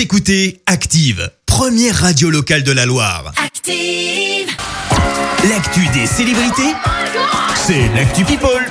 Vous 0.00 0.04
écoutez 0.04 0.62
Active, 0.64 1.30
première 1.44 1.94
radio 1.94 2.30
locale 2.30 2.62
de 2.62 2.72
la 2.72 2.86
Loire. 2.86 3.34
Active. 3.36 4.48
L'actu 5.46 5.86
des 5.88 6.06
célébrités, 6.06 6.72
c'est 7.54 7.86
l'actu 7.94 8.24
People. 8.24 8.66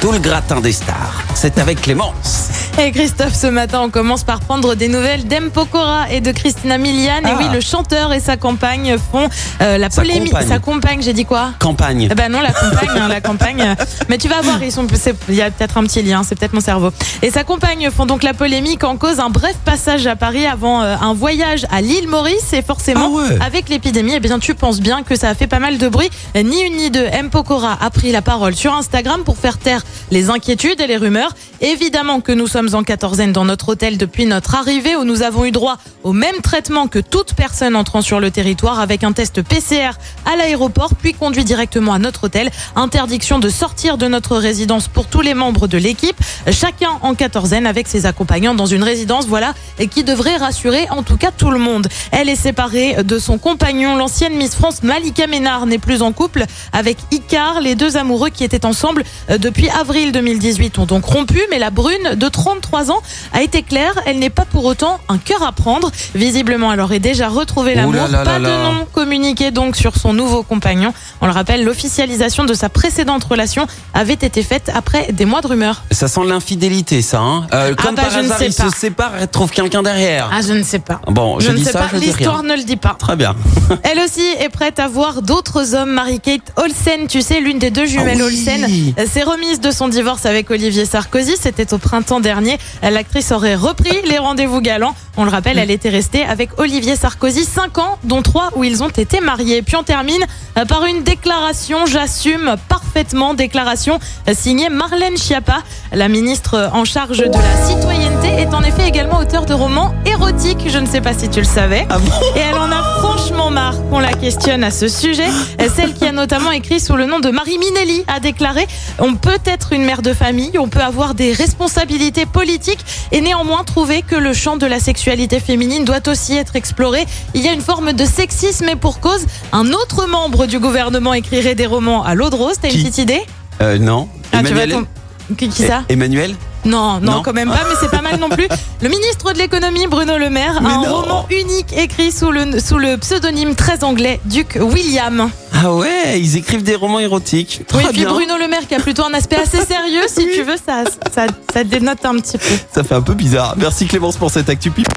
Tout 0.00 0.12
le 0.12 0.20
gratin 0.20 0.60
des 0.60 0.70
stars, 0.70 1.20
c'est 1.34 1.58
avec 1.58 1.80
Clémence. 1.80 2.61
Et 2.78 2.90
Christophe, 2.90 3.34
ce 3.34 3.46
matin, 3.46 3.80
on 3.84 3.90
commence 3.90 4.24
par 4.24 4.40
prendre 4.40 4.74
des 4.74 4.88
nouvelles 4.88 5.24
d'Em 5.28 5.50
Pokora 5.50 6.10
et 6.10 6.20
de 6.20 6.32
Christina 6.32 6.78
Milian. 6.78 7.18
Et 7.22 7.26
Ah. 7.26 7.36
oui, 7.38 7.44
le 7.52 7.60
chanteur 7.60 8.12
et 8.12 8.18
sa 8.18 8.36
compagne 8.36 8.96
font 9.12 9.28
euh, 9.60 9.78
la 9.78 9.88
polémique. 9.88 10.34
Sa 10.48 10.58
compagne, 10.58 11.00
j'ai 11.00 11.12
dit 11.12 11.24
quoi? 11.24 11.50
Campagne. 11.60 12.08
eh 12.10 12.14
ben 12.14 12.32
non, 12.32 12.40
la 12.40 12.50
compagne, 12.52 12.98
hein, 12.98 13.08
la 13.08 13.20
compagne. 13.20 13.76
Mais 14.08 14.18
tu 14.18 14.26
vas 14.26 14.40
voir, 14.40 14.60
ils 14.64 14.72
sont, 14.72 14.86
il 15.28 15.34
y 15.36 15.42
a 15.42 15.50
peut-être 15.50 15.76
un 15.78 15.84
petit 15.84 16.02
lien, 16.02 16.22
c'est 16.24 16.34
peut-être 16.36 16.54
mon 16.54 16.60
cerveau. 16.60 16.90
Et 17.22 17.30
sa 17.30 17.44
compagne 17.44 17.88
font 17.94 18.06
donc 18.06 18.22
la 18.24 18.34
polémique 18.34 18.82
en 18.84 18.96
cause 18.96 19.20
un 19.20 19.28
bref 19.30 19.54
passage 19.64 20.06
à 20.08 20.16
Paris 20.16 20.46
avant 20.46 20.82
euh, 20.82 20.96
un 21.00 21.12
voyage 21.14 21.66
à 21.70 21.82
l'île 21.82 22.08
Maurice. 22.08 22.52
Et 22.52 22.62
forcément, 22.62 23.12
Ah 23.14 23.34
ouais. 23.34 23.38
avec 23.44 23.68
l'épidémie, 23.68 24.14
eh 24.16 24.20
bien 24.20 24.38
tu 24.40 24.54
penses 24.54 24.80
bien 24.80 25.02
que 25.04 25.14
ça 25.14 25.28
a 25.28 25.34
fait 25.34 25.46
pas 25.46 25.60
mal 25.60 25.78
de 25.78 25.88
bruit. 25.88 26.10
Ni 26.34 26.62
une 26.62 26.76
ni 26.78 26.90
deux, 26.90 27.06
M 27.12 27.30
Pokora 27.30 27.78
a 27.80 27.90
pris 27.90 28.10
la 28.10 28.22
parole 28.22 28.56
sur 28.56 28.74
Instagram 28.74 29.22
pour 29.24 29.36
faire 29.36 29.58
taire 29.58 29.82
les 30.10 30.30
inquiétudes 30.30 30.80
et 30.80 30.86
les 30.88 30.96
rumeurs. 30.96 31.32
Évidemment 31.60 32.20
que 32.20 32.32
nous 32.32 32.48
sommes 32.48 32.61
en 32.70 32.82
quatorzaine 32.82 33.32
dans 33.32 33.44
notre 33.44 33.70
hôtel 33.70 33.98
depuis 33.98 34.26
notre 34.26 34.54
arrivée 34.54 34.96
où 34.96 35.04
nous 35.04 35.22
avons 35.22 35.44
eu 35.44 35.50
droit 35.50 35.78
au 36.04 36.12
même 36.12 36.40
traitement 36.42 36.86
que 36.86 36.98
toute 36.98 37.34
personne 37.34 37.76
entrant 37.76 38.02
sur 38.02 38.20
le 38.20 38.30
territoire 38.30 38.80
avec 38.80 39.04
un 39.04 39.12
test 39.12 39.42
PCR 39.42 39.90
à 40.24 40.36
l'aéroport 40.36 40.94
puis 40.94 41.12
conduit 41.12 41.44
directement 41.44 41.92
à 41.92 41.98
notre 41.98 42.24
hôtel. 42.24 42.50
Interdiction 42.76 43.38
de 43.38 43.48
sortir 43.48 43.98
de 43.98 44.06
notre 44.06 44.36
résidence 44.36 44.88
pour 44.88 45.06
tous 45.06 45.20
les 45.20 45.34
membres 45.34 45.66
de 45.66 45.78
l'équipe. 45.78 46.16
Chacun 46.50 46.90
en 47.02 47.14
quatorzaine 47.14 47.66
avec 47.66 47.88
ses 47.88 48.06
accompagnants 48.06 48.54
dans 48.54 48.66
une 48.66 48.82
résidence, 48.82 49.26
voilà, 49.26 49.54
et 49.78 49.88
qui 49.88 50.04
devrait 50.04 50.36
rassurer 50.36 50.86
en 50.90 51.02
tout 51.02 51.16
cas 51.16 51.30
tout 51.30 51.50
le 51.50 51.58
monde. 51.58 51.88
Elle 52.10 52.28
est 52.28 52.36
séparée 52.36 53.02
de 53.02 53.18
son 53.18 53.38
compagnon, 53.38 53.96
l'ancienne 53.96 54.34
Miss 54.34 54.54
France 54.54 54.82
Malika 54.82 55.26
Ménard 55.26 55.66
n'est 55.66 55.78
plus 55.78 56.02
en 56.02 56.12
couple 56.12 56.44
avec 56.72 56.98
Icar. 57.10 57.60
Les 57.60 57.74
deux 57.74 57.96
amoureux 57.96 58.30
qui 58.30 58.44
étaient 58.44 58.66
ensemble 58.66 59.04
euh, 59.30 59.38
depuis 59.38 59.68
avril 59.68 60.12
2018 60.12 60.78
ont 60.78 60.86
donc 60.86 61.04
rompu, 61.04 61.40
mais 61.50 61.58
la 61.58 61.70
brune 61.70 62.14
de 62.14 62.28
33 62.60 62.90
ans 62.90 63.00
a 63.32 63.40
été 63.42 63.62
claire, 63.62 63.94
elle 64.04 64.18
n'est 64.18 64.28
pas 64.30 64.44
pour 64.44 64.64
autant 64.66 64.98
un 65.08 65.16
cœur 65.18 65.42
à 65.42 65.52
prendre. 65.52 65.90
Visiblement, 66.14 66.72
elle 66.72 66.80
aurait 66.80 66.98
déjà 66.98 67.28
retrouvé 67.28 67.74
l'amour. 67.74 67.94
Pas 68.24 68.38
de 68.38 68.44
nom 68.44 68.86
communiqué 68.92 69.50
donc 69.50 69.74
sur 69.76 69.96
son 69.96 70.12
nouveau 70.12 70.42
compagnon. 70.42 70.92
On 71.22 71.26
le 71.26 71.32
rappelle, 71.32 71.64
l'officialisation 71.64 72.44
de 72.44 72.52
sa 72.54 72.68
précédente 72.68 73.24
relation 73.24 73.66
avait 73.94 74.12
été 74.12 74.42
faite 74.42 74.70
après 74.74 75.12
des 75.12 75.24
mois 75.24 75.40
de 75.40 75.46
rumeurs. 75.46 75.82
Ça 75.90 76.08
sent 76.08 76.20
l'infidélité, 76.26 77.00
ça. 77.00 77.20
Hein 77.20 77.46
Euh, 77.54 77.74
Ah 77.78 77.82
comme 77.82 77.94
bah, 77.94 78.02
par 78.02 78.10
je 78.12 78.18
ne 78.18 78.24
hasard, 78.24 78.38
sais 78.38 78.46
ils 78.48 78.54
pas. 78.54 78.70
se 78.70 78.76
séparent 78.76 79.22
et 79.22 79.26
trouvent 79.26 79.50
quelqu'un 79.50 79.82
derrière. 79.82 80.30
Ah, 80.32 80.40
je 80.46 80.52
ne 80.52 80.62
sais 80.62 80.78
pas. 80.78 81.00
Bon, 81.06 81.40
je, 81.40 81.46
je 81.46 81.52
ne 81.52 81.56
dis 81.56 81.64
sais 81.64 81.72
ça, 81.72 81.80
pas, 81.80 81.96
l'histoire 81.98 82.42
ne 82.42 82.54
le 82.54 82.62
dit 82.64 82.76
pas. 82.76 82.96
Très 82.98 83.16
bien. 83.16 83.34
Elle 83.82 83.98
aussi 84.00 84.24
est 84.40 84.48
prête 84.50 84.78
à 84.78 84.88
voir 84.88 85.22
d'autres 85.22 85.74
hommes. 85.74 85.92
Marie-Kate 85.92 86.52
Olsen, 86.56 87.06
tu 87.08 87.22
sais, 87.22 87.40
l'une 87.40 87.58
des 87.58 87.70
deux 87.70 87.86
jumelles 87.86 88.18
Ah 88.20 88.24
oui. 88.26 88.92
Olsen, 88.96 89.06
s'est 89.06 89.22
remise 89.22 89.60
de 89.60 89.70
son 89.70 89.88
divorce 89.88 90.26
avec 90.26 90.50
Olivier 90.50 90.84
Sarkozy. 90.84 91.34
C'était 91.40 91.72
au 91.72 91.78
printemps 91.78 92.20
dernier. 92.20 92.41
Euh, 92.50 92.90
L'actrice 92.90 93.32
aurait 93.32 93.54
repris 93.54 93.96
les 94.08 94.18
rendez-vous 94.18 94.60
galants. 94.60 94.94
On 95.16 95.24
le 95.24 95.30
rappelle, 95.30 95.58
elle 95.58 95.70
était 95.70 95.90
restée 95.90 96.24
avec 96.24 96.58
Olivier 96.58 96.96
Sarkozy 96.96 97.44
5 97.44 97.78
ans, 97.78 97.98
dont 98.04 98.22
3 98.22 98.50
où 98.56 98.64
ils 98.64 98.82
ont 98.82 98.88
été 98.88 99.20
mariés. 99.20 99.62
Puis 99.62 99.76
on 99.76 99.82
termine 99.82 100.22
euh, 100.58 100.64
par 100.64 100.84
une 100.86 101.02
déclaration, 101.02 101.86
j'assume 101.86 102.56
parfaitement, 102.68 103.34
déclaration 103.34 103.98
euh, 104.28 104.32
signée 104.34 104.68
Marlène 104.70 105.16
Schiappa. 105.16 105.58
La 105.92 106.08
ministre 106.08 106.70
en 106.72 106.84
charge 106.84 107.18
de 107.18 107.24
la 107.24 107.66
citoyenneté 107.66 108.28
est 108.28 108.54
en 108.54 108.62
effet 108.62 108.88
également 108.88 109.18
auteure 109.18 109.46
de 109.46 109.54
romans 109.54 109.94
érotiques. 110.06 110.64
Je 110.68 110.78
ne 110.78 110.86
sais 110.86 111.00
pas 111.00 111.12
si 111.14 111.28
tu 111.28 111.40
le 111.40 111.44
savais. 111.46 111.86
Ah 111.90 111.98
bon? 111.98 112.10
Et 112.36 112.40
elle 112.40 112.58
en 112.58 112.70
a 112.70 112.82
franchement 113.00 113.50
qu'on 113.92 113.98
la 114.00 114.14
questionne 114.14 114.64
à 114.64 114.70
ce 114.70 114.88
sujet. 114.88 115.28
Celle 115.76 115.92
qui 115.92 116.06
a 116.06 116.12
notamment 116.12 116.50
écrit 116.50 116.80
sous 116.80 116.96
le 116.96 117.04
nom 117.04 117.20
de 117.20 117.28
Marie 117.30 117.58
Minelli 117.58 118.04
a 118.08 118.20
déclaré 118.20 118.66
On 118.98 119.16
peut 119.16 119.38
être 119.44 119.74
une 119.74 119.84
mère 119.84 120.00
de 120.00 120.14
famille, 120.14 120.58
on 120.58 120.68
peut 120.68 120.80
avoir 120.80 121.12
des 121.14 121.32
responsabilités 121.34 122.24
politiques 122.24 122.82
et 123.12 123.20
néanmoins 123.20 123.64
trouver 123.64 124.00
que 124.00 124.16
le 124.16 124.32
champ 124.32 124.56
de 124.56 124.64
la 124.64 124.80
sexualité 124.80 125.40
féminine 125.40 125.84
doit 125.84 126.08
aussi 126.08 126.34
être 126.36 126.56
exploré. 126.56 127.04
Il 127.34 127.42
y 127.42 127.48
a 127.48 127.52
une 127.52 127.60
forme 127.60 127.92
de 127.92 128.04
sexisme 128.06 128.66
et 128.70 128.76
pour 128.76 128.98
cause, 129.00 129.26
un 129.52 129.68
autre 129.72 130.06
membre 130.08 130.46
du 130.46 130.58
gouvernement 130.58 131.12
écrirait 131.12 131.54
des 131.54 131.66
romans 131.66 132.02
à 132.02 132.14
l'eau 132.14 132.30
de 132.30 132.36
rose. 132.36 132.54
T'as 132.62 132.70
une 132.70 132.76
petite 132.78 132.96
idée 132.98 133.20
Euh, 133.60 133.76
non. 133.78 134.08
Ah, 134.32 134.38
tu 134.38 134.54
vas 134.54 134.62
Emmanuel 134.62 134.70
tom- 134.70 135.36
Qui, 135.36 135.48
qui 135.50 135.62
ça? 135.64 135.82
Emmanuel 135.90 136.34
non, 136.64 137.00
non, 137.00 137.12
Non. 137.16 137.22
quand 137.22 137.32
même 137.32 137.48
pas, 137.48 137.60
mais 137.68 137.74
c'est 137.80 137.90
pas 137.90 138.02
mal 138.02 138.18
non 138.18 138.28
plus. 138.28 138.46
Le 138.80 138.88
ministre 138.88 139.32
de 139.32 139.38
l'économie, 139.38 139.86
Bruno 139.86 140.16
Le 140.18 140.30
Maire, 140.30 140.58
a 140.58 140.60
Mais 140.60 140.68
un 140.70 140.82
non. 140.82 141.00
roman 141.00 141.26
unique 141.30 141.72
écrit 141.76 142.12
sous 142.12 142.30
le, 142.30 142.60
sous 142.60 142.78
le 142.78 142.96
pseudonyme 142.98 143.54
très 143.54 143.82
anglais 143.84 144.20
Duc 144.24 144.58
William. 144.60 145.28
Ah 145.52 145.72
ouais, 145.74 146.18
ils 146.20 146.36
écrivent 146.36 146.62
des 146.62 146.74
romans 146.76 147.00
érotiques. 147.00 147.62
Très 147.68 147.78
oui, 147.78 147.84
puis 147.90 148.00
bien. 148.04 148.10
Bruno 148.12 148.36
Le 148.38 148.48
Maire 148.48 148.66
qui 148.68 148.74
a 148.74 148.80
plutôt 148.80 149.04
un 149.04 149.14
aspect 149.14 149.36
assez 149.36 149.64
sérieux, 149.64 150.02
si 150.08 150.26
tu 150.34 150.42
veux, 150.42 150.56
ça, 150.56 150.84
ça, 151.14 151.26
ça 151.52 151.64
dénote 151.64 152.04
un 152.04 152.14
petit 152.16 152.38
peu. 152.38 152.54
Ça 152.74 152.82
fait 152.84 152.94
un 152.94 153.02
peu 153.02 153.14
bizarre. 153.14 153.54
Merci 153.58 153.86
Clémence 153.86 154.16
pour 154.16 154.30
cette 154.30 154.48
actu 154.48 154.70
pipe. 154.70 154.88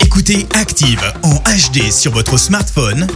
Écoutez 0.00 0.46
Active 0.54 1.02
en 1.22 1.34
HD 1.36 1.90
sur 1.90 2.12
votre 2.12 2.38
smartphone, 2.38 3.06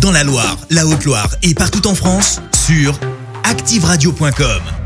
dans 0.00 0.10
la 0.12 0.22
Loire, 0.24 0.56
la 0.70 0.86
Haute-Loire 0.86 1.28
et 1.42 1.54
partout 1.54 1.86
en 1.86 1.94
France, 1.94 2.40
sur 2.66 2.98
activeradio.com. 3.44 4.79